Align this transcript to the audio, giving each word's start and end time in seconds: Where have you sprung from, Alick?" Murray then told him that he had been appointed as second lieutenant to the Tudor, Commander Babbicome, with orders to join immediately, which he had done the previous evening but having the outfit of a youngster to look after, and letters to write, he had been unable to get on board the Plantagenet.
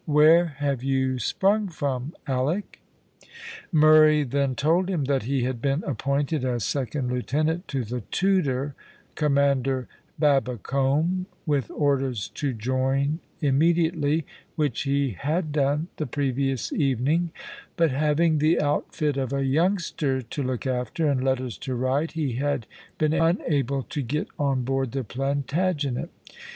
Where 0.07 0.45
have 0.57 0.83
you 0.83 1.19
sprung 1.19 1.67
from, 1.67 2.15
Alick?" 2.25 2.81
Murray 3.71 4.23
then 4.23 4.55
told 4.55 4.89
him 4.89 5.03
that 5.03 5.21
he 5.29 5.43
had 5.43 5.61
been 5.61 5.83
appointed 5.83 6.43
as 6.43 6.65
second 6.65 7.09
lieutenant 7.11 7.67
to 7.67 7.83
the 7.83 8.01
Tudor, 8.09 8.73
Commander 9.13 9.87
Babbicome, 10.19 11.27
with 11.45 11.69
orders 11.69 12.29
to 12.29 12.51
join 12.51 13.19
immediately, 13.41 14.25
which 14.55 14.81
he 14.89 15.11
had 15.11 15.51
done 15.51 15.87
the 15.97 16.07
previous 16.07 16.73
evening 16.73 17.29
but 17.77 17.91
having 17.91 18.39
the 18.39 18.59
outfit 18.59 19.17
of 19.17 19.31
a 19.31 19.45
youngster 19.45 20.23
to 20.23 20.41
look 20.41 20.65
after, 20.65 21.07
and 21.11 21.23
letters 21.23 21.59
to 21.59 21.75
write, 21.75 22.13
he 22.13 22.37
had 22.37 22.65
been 22.97 23.13
unable 23.13 23.83
to 23.83 24.01
get 24.01 24.29
on 24.39 24.63
board 24.63 24.93
the 24.93 25.03
Plantagenet. 25.03 26.09